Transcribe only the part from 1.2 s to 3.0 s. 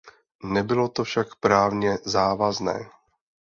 právně závazné.